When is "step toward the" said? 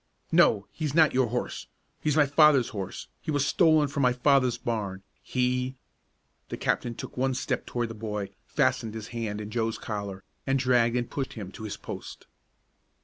7.35-7.93